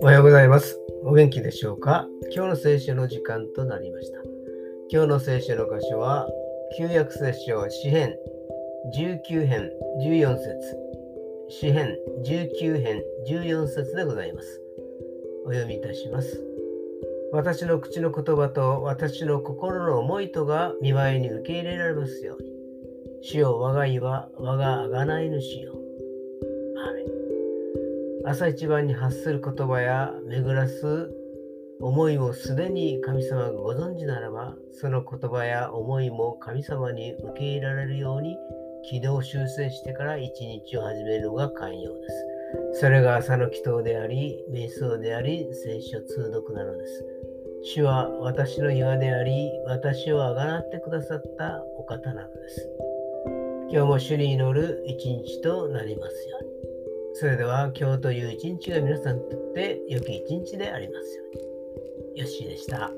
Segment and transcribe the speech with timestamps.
[0.00, 0.78] おはようございます。
[1.04, 2.06] お元気でしょうか？
[2.32, 4.20] 今日の聖書の時間となりました。
[4.92, 6.28] 今日の聖書の箇所は、
[6.78, 8.14] 旧約聖書詩編
[8.94, 9.68] 19編
[10.00, 10.46] 14節
[11.48, 14.60] 詩編19編14節でございます。
[15.44, 16.40] お読みいたします。
[17.32, 22.57] 私の口の言葉と私の心の思いとが見舞いに受け入れられますように。
[23.22, 25.74] 主よ我が意は我が贖い主よ。
[28.24, 31.10] 朝一番に発する言葉や巡らす
[31.80, 38.36] 思いをすでに神様がご存知ならば、その言葉や思いも神様に受け入れられるように
[38.90, 42.08] 軌道修正してから一日を始めるのが寛容で
[42.72, 42.80] す。
[42.80, 47.04] それが朝の祈祷であり、瞑想であり、聖書通読なのです。
[47.62, 52.68] 主は私の岩であり、私をあがなってくださったお方なのです。
[53.70, 56.50] 今日も主に祈る一日となりますように。
[57.14, 61.24] それでは今日という一日が皆さんにとって良き一日でありますよ
[62.14, 62.20] うに。
[62.20, 62.90] よしでした。